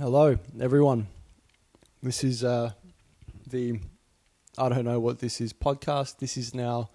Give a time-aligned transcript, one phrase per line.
[0.00, 1.08] Hello, everyone.
[2.04, 2.70] This is uh,
[3.50, 3.80] the
[4.56, 6.18] I don't know what this is podcast.
[6.18, 6.90] This is now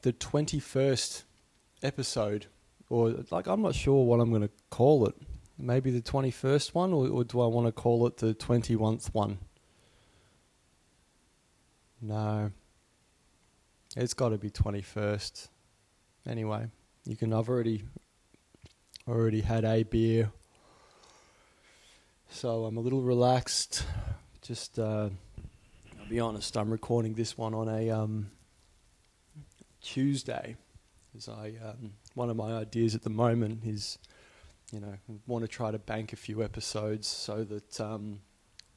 [0.00, 1.24] the twenty first
[1.82, 2.46] episode,
[2.88, 5.14] or like I'm not sure what I'm going to call it.
[5.58, 8.74] Maybe the twenty first one, or, or do I want to call it the twenty
[8.74, 9.36] one one?
[12.00, 12.52] No,
[13.98, 15.50] it's got to be twenty first.
[16.26, 16.68] Anyway,
[17.04, 17.34] you can.
[17.34, 17.82] I've already
[19.06, 20.32] already had a beer
[22.32, 23.84] so I'm a little relaxed.
[24.40, 25.10] Just, uh,
[26.00, 28.30] I'll be honest, I'm recording this one on a um,
[29.82, 30.56] Tuesday.
[31.16, 33.98] As I, um, one of my ideas at the moment is,
[34.72, 34.94] you know,
[35.26, 38.20] want to try to bank a few episodes so that um,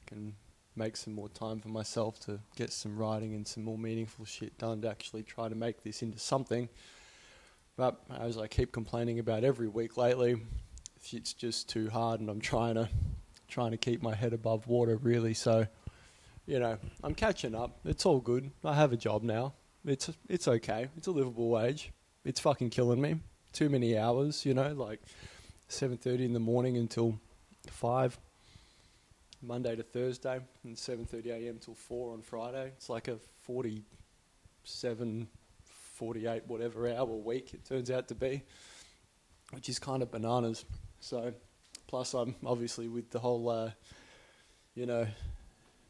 [0.06, 0.34] I can
[0.76, 4.56] make some more time for myself to get some writing and some more meaningful shit
[4.58, 6.68] done to actually try to make this into something.
[7.76, 10.36] But as I keep complaining about every week lately,
[11.10, 12.88] it's just too hard, and I'm trying to
[13.48, 15.34] trying to keep my head above water, really.
[15.34, 15.66] So,
[16.46, 17.78] you know, I'm catching up.
[17.84, 18.50] It's all good.
[18.64, 19.54] I have a job now.
[19.84, 20.88] It's it's okay.
[20.96, 21.92] It's a livable wage.
[22.24, 23.20] It's fucking killing me.
[23.52, 25.00] Too many hours, you know, like
[25.68, 27.18] 7:30 in the morning until
[27.68, 28.18] 5
[29.42, 31.58] Monday to Thursday and 7:30 a.m.
[31.58, 32.72] till 4 on Friday.
[32.76, 35.28] It's like a 47
[35.96, 38.42] 48 whatever hour week it turns out to be,
[39.52, 40.64] which is kind of bananas.
[41.00, 41.32] So,
[41.86, 43.70] Plus, I'm obviously with the whole, uh,
[44.74, 45.06] you know,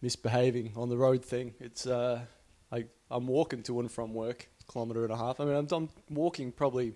[0.03, 1.55] misbehaving on the road thing.
[1.61, 2.20] It's uh,
[2.70, 5.41] I, I'm walking to and from work, kilometre and a half.
[5.41, 6.94] I mean, I'm, I'm walking probably,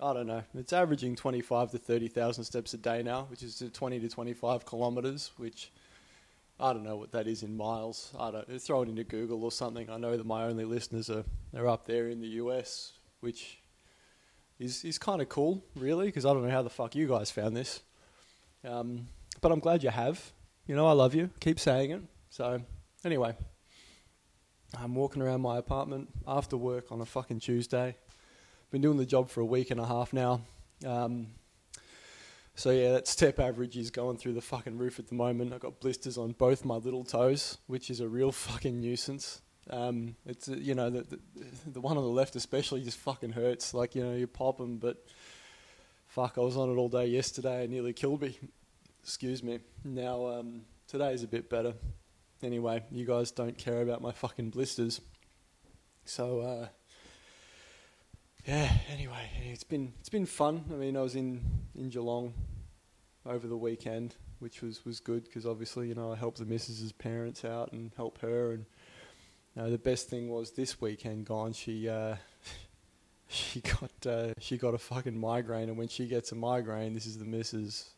[0.00, 4.00] I don't know, it's averaging 25 to 30,000 steps a day now, which is 20
[4.00, 5.72] to 25 kilometres, which
[6.60, 8.12] I don't know what that is in miles.
[8.18, 9.88] I don't throw it into Google or something.
[9.88, 11.24] I know that my only listeners are,
[11.56, 13.58] are up there in the US, which
[14.58, 17.30] is is kind of cool, really, because I don't know how the fuck you guys
[17.30, 17.80] found this.
[18.64, 19.08] Um,
[19.40, 20.32] but I'm glad you have.
[20.66, 21.30] You know, I love you.
[21.40, 22.02] Keep saying it.
[22.30, 22.60] So,
[23.04, 23.34] anyway,
[24.78, 27.96] I'm walking around my apartment after work on a fucking Tuesday.
[28.70, 30.42] Been doing the job for a week and a half now.
[30.84, 31.28] Um,
[32.54, 35.52] so yeah, that step average is going through the fucking roof at the moment.
[35.52, 39.40] I've got blisters on both my little toes, which is a real fucking nuisance.
[39.70, 41.18] Um, it's uh, you know the, the,
[41.66, 43.74] the one on the left especially just fucking hurts.
[43.74, 45.04] Like you know you pop them, but
[46.18, 47.64] fuck, I was on it all day yesterday.
[47.68, 48.36] Nearly killed me.
[49.04, 49.60] Excuse me.
[49.84, 51.74] Now, um, today's a bit better.
[52.42, 55.00] Anyway, you guys don't care about my fucking blisters.
[56.06, 56.66] So, uh,
[58.44, 60.64] yeah, anyway, it's been it's been fun.
[60.72, 61.40] I mean, I was in,
[61.76, 62.34] in Geelong
[63.24, 66.90] over the weekend, which was, was good because obviously, you know, I helped the missus's
[66.90, 68.54] parents out and help her.
[68.54, 68.66] And
[69.54, 72.16] you know, the best thing was this weekend gone, she uh,
[73.28, 77.06] she got uh, she got a fucking migraine, and when she gets a migraine, this
[77.06, 77.90] is the missus.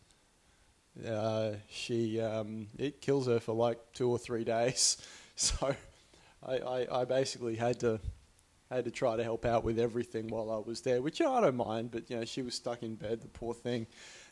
[1.07, 4.97] Uh, she um, it kills her for like two or three days.
[5.37, 5.75] So
[6.47, 7.99] I, I, I, basically had to
[8.71, 11.33] had to try to help out with everything while I was there, which you know,
[11.35, 11.91] I don't mind.
[11.91, 13.87] But you know, she was stuck in bed, the poor thing.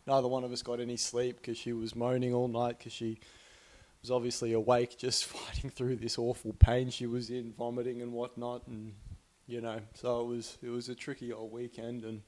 [0.06, 3.20] Neither one of us got any sleep because she was moaning all night because she
[4.02, 8.66] was obviously awake, just fighting through this awful pain she was in, vomiting and whatnot,
[8.66, 8.92] and
[9.48, 9.80] you know.
[9.94, 12.22] So it was it was a tricky old weekend, and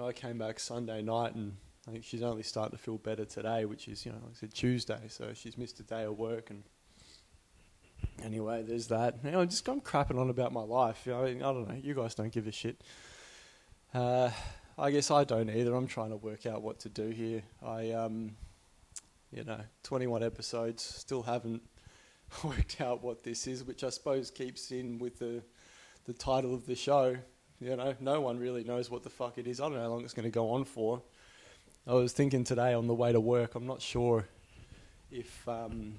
[0.00, 1.56] I came back Sunday night, and
[1.88, 4.40] I think she's only starting to feel better today, which is you know like I
[4.40, 6.62] said Tuesday, so she's missed a day of work, and
[8.22, 9.16] anyway, there's that.
[9.24, 11.02] You know, just I'm crapping on about my life.
[11.06, 11.80] You know, I, don't know.
[11.82, 12.80] You guys don't give a shit.
[13.92, 14.30] Uh,
[14.78, 15.74] I guess I don't either.
[15.74, 17.42] I'm trying to work out what to do here.
[17.62, 18.36] I um,
[19.32, 21.62] you know, 21 episodes, still haven't
[22.44, 25.42] worked out what this is, which I suppose keeps in with the
[26.04, 27.16] the title of the show.
[27.60, 29.60] You know, no one really knows what the fuck it is.
[29.60, 31.02] I don't know how long it's going to go on for.
[31.86, 33.54] I was thinking today on the way to work.
[33.54, 34.26] I'm not sure
[35.10, 35.94] if um,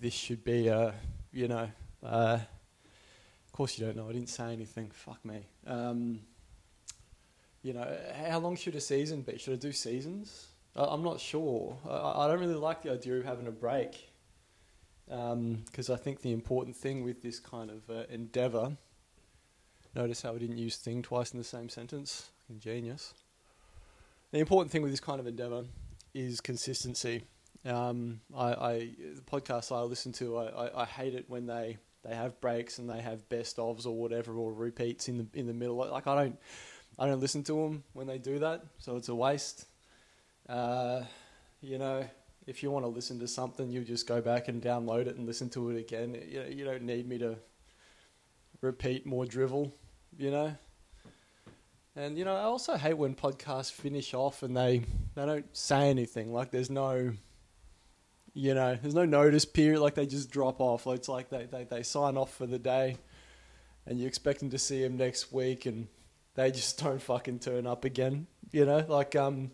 [0.00, 0.94] this should be a,
[1.32, 1.68] you know,
[2.04, 4.08] uh, of course you don't know.
[4.08, 4.90] I didn't say anything.
[4.92, 5.46] Fuck me.
[5.66, 6.20] Um,
[7.62, 7.96] you know,
[8.28, 9.38] how long should a season be?
[9.38, 10.46] Should I do seasons?
[10.76, 11.76] I, am not sure.
[11.88, 14.10] I, I, don't really like the idea of having a break
[15.06, 18.76] because um, I think the important thing with this kind of uh, endeavour
[19.96, 22.28] Notice how I didn't use thing twice in the same sentence.
[22.50, 23.14] Ingenious.
[24.30, 25.64] The important thing with this kind of endeavor
[26.12, 27.24] is consistency.
[27.64, 31.78] Um, I, I, the podcasts I listen to, I, I, I, hate it when they,
[32.04, 35.46] they have breaks and they have best ofs or whatever or repeats in the in
[35.46, 35.76] the middle.
[35.76, 36.38] Like I don't
[36.98, 39.64] I don't listen to them when they do that, so it's a waste.
[40.46, 41.04] Uh,
[41.62, 42.06] you know,
[42.46, 45.26] if you want to listen to something, you just go back and download it and
[45.26, 46.14] listen to it again.
[46.28, 47.38] You, know, you don't need me to
[48.60, 49.72] repeat more drivel
[50.18, 50.56] you know.
[51.94, 54.82] And you know, I also hate when podcasts finish off and they
[55.14, 56.32] they don't say anything.
[56.32, 57.12] Like there's no
[58.36, 60.86] you know, there's no notice period, like they just drop off.
[60.86, 62.98] It's like they, they, they sign off for the day
[63.86, 65.88] and you expect them to see them next week and
[66.34, 68.26] they just don't fucking turn up again.
[68.52, 69.52] You know, like um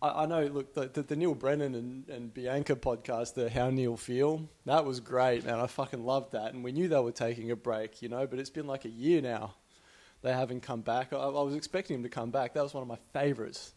[0.00, 0.44] I, I know.
[0.46, 4.84] Look, the, the, the Neal Brennan and, and Bianca podcast, the How Neal Feel, that
[4.84, 5.58] was great, man.
[5.58, 8.26] I fucking loved that, and we knew they were taking a break, you know.
[8.26, 9.54] But it's been like a year now.
[10.22, 11.12] They haven't come back.
[11.12, 12.54] I, I was expecting them to come back.
[12.54, 13.72] That was one of my favorites.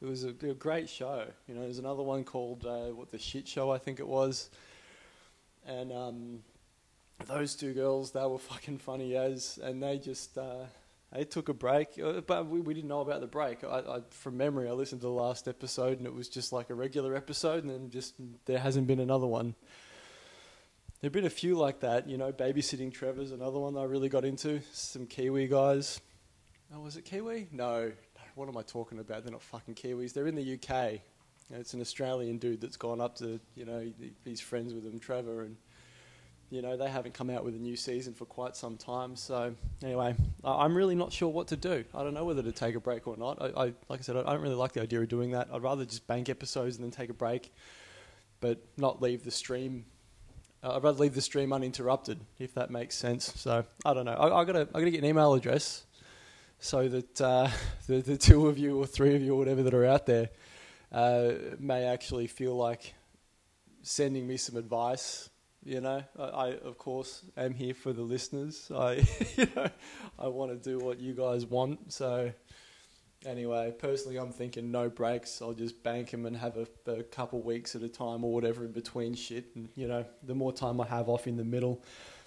[0.00, 1.26] It was a, a great show.
[1.46, 4.50] You know, there's another one called uh, what the shit show I think it was,
[5.66, 6.38] and um,
[7.26, 10.36] those two girls they were fucking funny as, and they just.
[10.36, 10.64] Uh,
[11.12, 13.64] they took a break, uh, but we, we didn't know about the break.
[13.64, 16.70] I, I, from memory, I listened to the last episode, and it was just like
[16.70, 18.14] a regular episode, and then just
[18.46, 19.54] there hasn't been another one.
[21.00, 22.32] There've been a few like that, you know.
[22.32, 24.60] Babysitting Trevor's another one that I really got into.
[24.72, 26.00] Some Kiwi guys.
[26.74, 27.48] Oh, was it Kiwi?
[27.50, 27.92] No.
[28.34, 29.24] What am I talking about?
[29.24, 30.14] They're not fucking Kiwis.
[30.14, 31.00] They're in the UK.
[31.50, 33.92] It's an Australian dude that's gone up to, you know,
[34.24, 35.56] he's friends with them, Trevor, and
[36.52, 39.16] you know, they haven't come out with a new season for quite some time.
[39.16, 40.14] So anyway,
[40.44, 41.82] I'm really not sure what to do.
[41.94, 43.40] I don't know whether to take a break or not.
[43.40, 45.48] I, I like I said, I don't really like the idea of doing that.
[45.50, 47.54] I'd rather just bank episodes and then take a break,
[48.40, 49.86] but not leave the stream.
[50.62, 53.32] Uh, I'd rather leave the stream uninterrupted, if that makes sense.
[53.34, 54.12] So I don't know.
[54.12, 55.84] I, I gotta I gotta get an email address
[56.58, 57.48] so that uh,
[57.86, 60.28] the the two of you or three of you or whatever that are out there
[60.92, 62.92] uh, may actually feel like
[63.80, 65.30] sending me some advice
[65.64, 68.70] you know, I, I, of course am here for the listeners.
[68.74, 69.06] I
[69.36, 69.68] you know
[70.18, 71.92] I want to do what you guys want.
[71.92, 72.32] So
[73.24, 75.40] anyway, personally, I'm thinking no breaks.
[75.40, 78.64] I'll just bank them and have a, a couple weeks at a time or whatever
[78.64, 79.46] in between shit.
[79.54, 81.82] And you know, the more time I have off in the middle,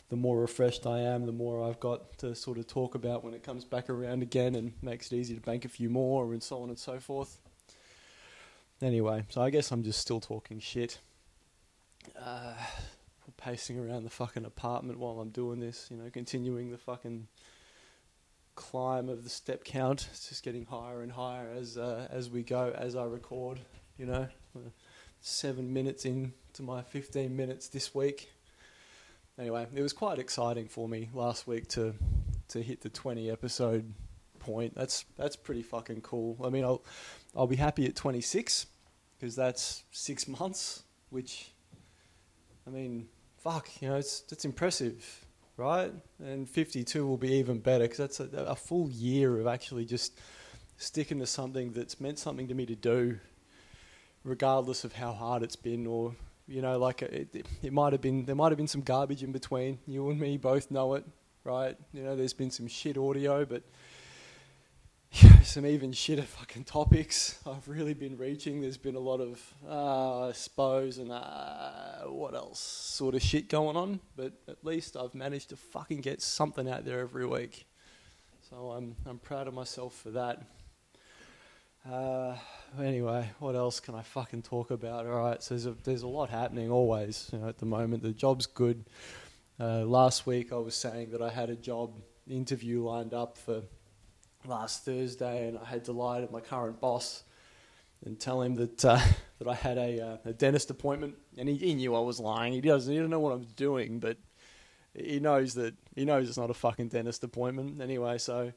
[0.10, 1.26] the more refreshed I am.
[1.26, 4.56] The more I've got to sort of talk about when it comes back around again,
[4.56, 7.40] and makes it easy to bank a few more and so on and so forth.
[8.82, 11.00] Anyway, so I guess I'm just still talking shit.
[12.20, 12.54] Uh,
[13.46, 17.28] pacing around the fucking apartment while I'm doing this, you know, continuing the fucking
[18.56, 20.08] climb of the step count.
[20.12, 23.60] It's just getting higher and higher as uh, as we go, as I record.
[24.00, 24.28] You know,
[25.22, 28.32] seven minutes into my 15 minutes this week.
[29.38, 31.94] Anyway, it was quite exciting for me last week to
[32.48, 33.94] to hit the 20 episode
[34.40, 34.74] point.
[34.74, 36.36] That's that's pretty fucking cool.
[36.44, 36.84] I mean, I'll
[37.36, 38.66] I'll be happy at 26
[39.20, 40.82] because that's six months,
[41.12, 41.52] which
[42.66, 43.08] I mean,
[43.46, 45.24] fuck, you know, it's it's impressive,
[45.56, 45.94] right?
[46.20, 50.20] And 52 will be even better because that's a, a, full year of actually just
[50.78, 53.20] sticking to something that's meant something to me to do,
[54.24, 56.16] regardless of how hard it's been or
[56.48, 59.22] you know, like it, it, it might have been there might have been some garbage
[59.22, 59.78] in between.
[59.86, 61.06] You and me both know it,
[61.44, 61.78] right?
[61.94, 63.62] You know, there's been some shit audio, but
[65.44, 68.60] some even shitter fucking topics I've really been reaching.
[68.60, 73.48] There's been a lot of, uh, I suppose, and uh, what else sort of shit
[73.48, 74.02] going on.
[74.18, 77.66] But at least I've managed to fucking get something out there every week.
[78.50, 80.42] So I'm I'm proud of myself for that.
[81.90, 82.36] Uh,
[82.78, 85.06] anyway, what else can I fucking talk about?
[85.06, 88.04] All right, so there's a, there's a lot happening always you know, at the moment.
[88.04, 88.84] The job's good.
[89.60, 91.94] Uh, last week I was saying that I had a job
[92.28, 93.62] interview lined up for
[94.48, 97.24] last Thursday, and I had to lie to my current boss
[98.06, 99.00] and tell him that uh,
[99.40, 102.54] that I had a, uh, a dentist appointment, and he, he, knew I was lying.
[102.54, 104.18] He doesn't he didn't know what I'm doing, but
[104.94, 108.18] he knows that he knows it's not a fucking dentist appointment anyway.
[108.18, 108.52] So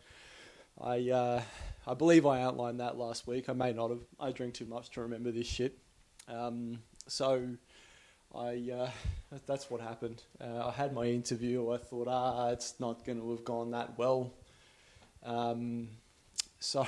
[0.80, 1.42] I uh,
[1.86, 3.48] I believe I outlined that last week.
[3.48, 4.02] I may not have.
[4.20, 5.78] I drink too much to remember this shit.
[6.28, 7.48] Um, so
[8.34, 8.90] I uh,
[9.46, 10.22] that's what happened.
[10.40, 11.70] Uh, I had my interview.
[11.72, 14.32] I thought, ah, it's not going to have gone that well.
[15.24, 15.88] Um,
[16.60, 16.86] so,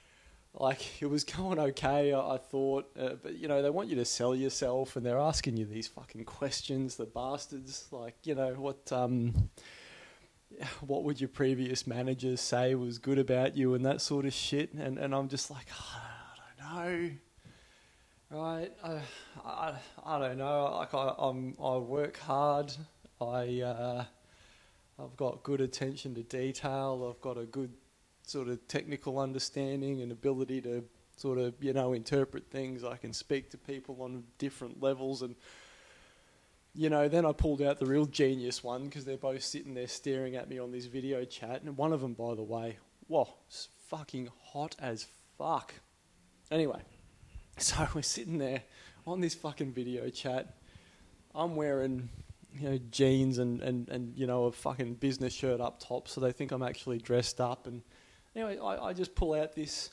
[0.54, 3.96] like, it was going okay, I, I thought, uh, but you know, they want you
[3.96, 7.86] to sell yourself, and they're asking you these fucking questions, the bastards.
[7.90, 9.50] Like, you know, what um,
[10.80, 14.72] what would your previous managers say was good about you, and that sort of shit.
[14.74, 17.10] And and I'm just like, oh, I don't know.
[18.30, 19.00] Right, I,
[19.42, 20.76] I, I don't know.
[20.76, 22.70] Like I, I'm, I work hard.
[23.22, 24.04] I, uh,
[24.98, 27.12] I've got good attention to detail.
[27.14, 27.72] I've got a good
[28.26, 30.84] sort of technical understanding and ability to
[31.16, 32.84] sort of you know interpret things.
[32.84, 35.34] I can speak to people on different levels and
[36.78, 39.88] you know, then I pulled out the real genius one because they're both sitting there
[39.88, 41.62] staring at me on this video chat.
[41.62, 42.78] And one of them, by the way,
[43.08, 45.74] whoa, it's fucking hot as fuck.
[46.52, 46.80] Anyway,
[47.58, 48.62] so we're sitting there
[49.08, 50.54] on this fucking video chat.
[51.34, 52.08] I'm wearing
[52.58, 56.20] you know, jeans and, and, and, you know, a fucking business shirt up top, so
[56.20, 57.66] they think I'm actually dressed up.
[57.66, 57.82] And
[58.38, 59.90] Anyway, I, I just pull out this,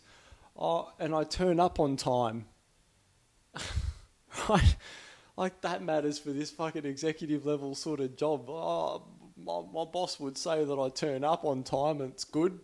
[0.56, 2.46] oh, and I turn up on time.
[4.50, 4.76] right?
[5.38, 8.46] Like that matters for this fucking executive level sort of job.
[8.48, 9.04] Oh,
[9.36, 12.60] my, my boss would say that I turn up on time and it's good.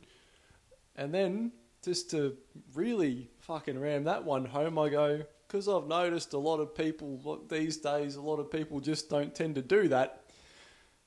[0.96, 1.51] And then
[1.84, 2.38] just to
[2.75, 7.43] really fucking ram that one home, I go, because I've noticed a lot of people
[7.50, 10.24] these days, a lot of people just don't tend to do that.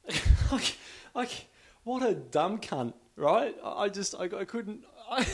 [0.53, 0.77] like,
[1.15, 1.47] like,
[1.85, 3.57] what a dumb cunt, right?
[3.65, 5.27] I just, I, I couldn't, I,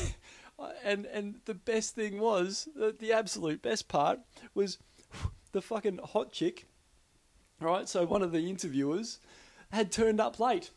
[0.85, 4.21] and and the best thing was, the, the absolute best part
[4.55, 4.79] was
[5.50, 6.67] the fucking hot chick,
[7.61, 7.88] right?
[7.88, 9.19] So one of the interviewers
[9.73, 10.71] had turned up late,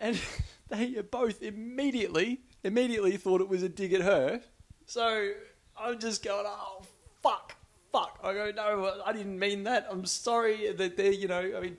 [0.00, 0.20] and
[0.68, 4.40] they both immediately immediately thought it was a dig at her.
[4.86, 5.32] So
[5.76, 6.82] I'm just going, oh
[7.22, 7.56] fuck,
[7.92, 8.18] fuck.
[8.22, 9.86] I go, no, I didn't mean that.
[9.90, 11.76] I'm sorry that they're, you know, I mean,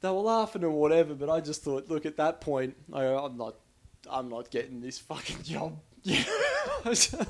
[0.00, 3.24] they were laughing or whatever, but I just thought, look, at that point, I go,
[3.24, 3.56] I'm not,
[4.10, 5.78] I'm not getting this fucking job.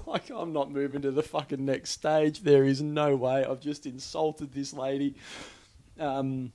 [0.07, 2.41] Like, I'm not moving to the fucking next stage.
[2.41, 3.45] There is no way.
[3.45, 5.17] I've just insulted this lady.
[5.99, 6.53] Um,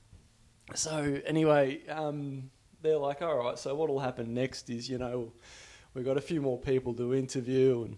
[0.74, 2.50] so, anyway, um,
[2.82, 5.32] they're like, all right, so what'll happen next is, you know,
[5.94, 7.96] we've got a few more people to interview, and,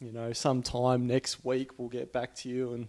[0.00, 2.72] you know, sometime next week we'll get back to you.
[2.72, 2.88] And,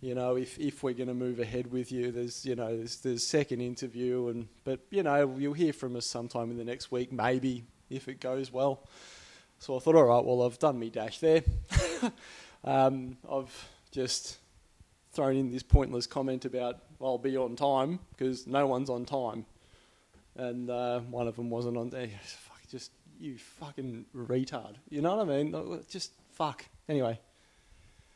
[0.00, 2.96] you know, if, if we're going to move ahead with you, there's, you know, there's,
[2.96, 6.92] there's second interview, and but, you know, you'll hear from us sometime in the next
[6.92, 8.86] week, maybe, if it goes well.
[9.58, 11.42] So I thought, all right, well, I've done me dash there.
[12.64, 14.38] um, I've just
[15.12, 19.04] thrown in this pointless comment about well, I'll be on time because no one's on
[19.04, 19.46] time,
[20.36, 21.90] and uh, one of them wasn't on.
[21.90, 22.08] there.
[22.70, 24.74] just you fucking retard.
[24.90, 25.80] You know what I mean?
[25.88, 26.64] Just fuck.
[26.88, 27.18] Anyway,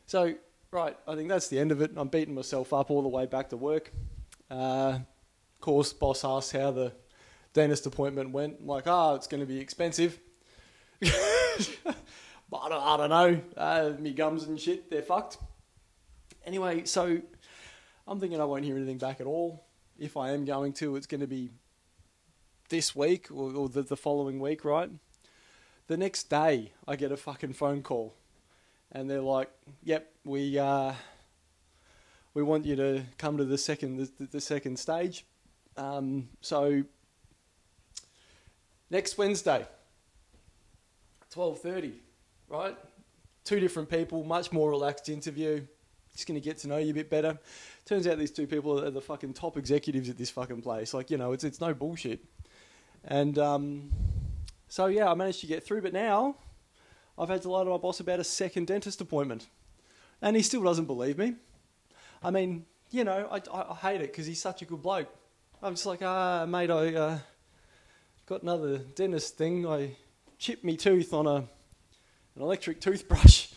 [0.06, 0.34] so
[0.70, 1.92] right, I think that's the end of it.
[1.96, 3.92] I'm beating myself up all the way back to work.
[4.50, 6.92] Uh, of course, boss asked how the
[7.52, 8.58] dentist appointment went.
[8.60, 10.18] I'm like, ah, oh, it's going to be expensive.
[11.00, 11.10] but
[12.56, 13.40] I don't, I don't know.
[13.56, 15.38] Uh, me gums and shit, they're fucked.
[16.44, 17.20] Anyway, so
[18.06, 19.66] I'm thinking I won't hear anything back at all.
[19.98, 21.50] If I am going to, it's going to be
[22.68, 24.90] this week or, or the, the following week, right?
[25.88, 28.14] The next day, I get a fucking phone call,
[28.92, 29.50] and they're like,
[29.84, 30.92] "Yep, we uh,
[32.34, 35.24] we want you to come to the second the, the second stage."
[35.78, 36.82] Um, so
[38.90, 39.66] next Wednesday,
[41.34, 41.92] 12.30,
[42.48, 42.76] right?
[43.44, 45.62] Two different people, much more relaxed interview.
[46.12, 47.38] Just going to get to know you a bit better.
[47.84, 50.92] Turns out these two people are the fucking top executives at this fucking place.
[50.92, 52.24] Like, you know, it's, it's no bullshit.
[53.04, 53.90] And um,
[54.68, 55.82] so, yeah, I managed to get through.
[55.82, 56.36] But now
[57.18, 59.48] I've had to lie to my boss about a second dentist appointment.
[60.20, 61.34] And he still doesn't believe me.
[62.22, 65.08] I mean, you know, I, I, I hate it because he's such a good bloke.
[65.62, 67.18] I'm just like, ah, mate, I uh,
[68.26, 69.66] got another dentist thing.
[69.66, 69.96] I
[70.38, 71.48] chipped me tooth on a, an
[72.42, 73.47] electric toothbrush.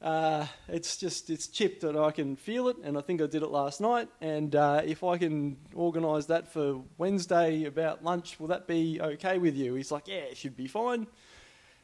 [0.00, 3.42] Uh, it's just it's chipped and I can feel it, and I think I did
[3.42, 4.08] it last night.
[4.20, 9.38] And uh, if I can organise that for Wednesday about lunch, will that be okay
[9.38, 9.74] with you?
[9.74, 11.06] He's like, yeah, it should be fine.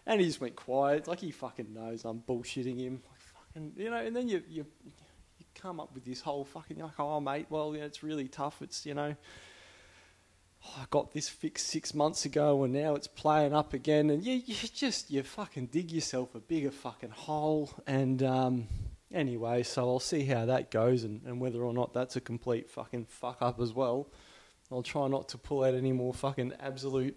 [0.07, 3.03] And he just went quiet, like he fucking knows I'm bullshitting him.
[3.11, 3.99] Like fucking, you know.
[3.99, 4.65] And then you you
[5.39, 8.63] you come up with this whole fucking like, oh mate, well yeah, it's really tough.
[8.63, 9.15] It's you know
[10.77, 14.11] I got this fixed six months ago and now it's playing up again.
[14.11, 17.71] And you, you just, you fucking dig yourself a bigger fucking hole.
[17.87, 18.69] And um,
[19.11, 22.69] anyway, so I'll see how that goes and, and whether or not that's a complete
[22.69, 24.09] fucking fuck up as well.
[24.71, 27.17] I'll try not to pull out any more fucking absolute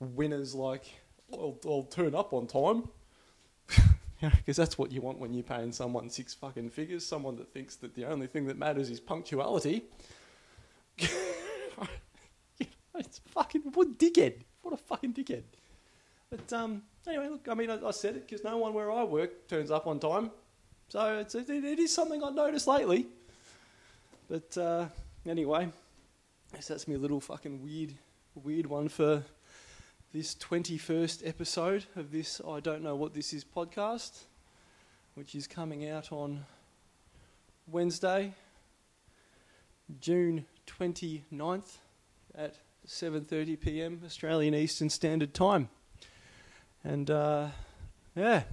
[0.00, 0.84] winners like,
[1.32, 2.88] I'll, I'll turn up on time.
[4.20, 7.76] Because that's what you want when you're paying someone six fucking figures, someone that thinks
[7.76, 9.84] that the only thing that matters is punctuality.
[13.06, 14.34] It's fucking what dickhead.
[14.62, 15.44] What a fucking dickhead.
[16.30, 19.04] But um, anyway, look, I mean, I, I said it because no one where I
[19.04, 20.30] work turns up on time,
[20.88, 23.06] so it's it, it is something I've noticed lately.
[24.28, 24.86] But uh,
[25.26, 25.68] anyway,
[26.60, 27.94] so that's me a little fucking weird,
[28.34, 29.22] weird one for
[30.12, 32.40] this twenty-first episode of this.
[32.46, 34.24] I don't know what this is podcast,
[35.14, 36.44] which is coming out on
[37.70, 38.34] Wednesday,
[40.00, 41.76] June 29th
[42.34, 44.00] at 7:30 p.m.
[44.04, 45.68] Australian Eastern Standard Time.
[46.82, 47.48] And uh,
[48.16, 48.44] yeah,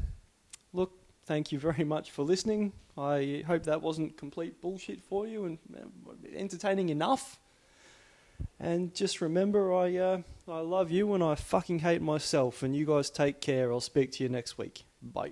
[0.74, 0.92] look,
[1.26, 2.74] thank you very much for listening.
[2.98, 7.40] I hope that wasn't complete bullshit for you and uh, entertaining enough.
[8.60, 12.62] And just remember, I uh, I love you and I fucking hate myself.
[12.62, 13.72] And you guys take care.
[13.72, 14.84] I'll speak to you next week.
[15.02, 15.32] Bye.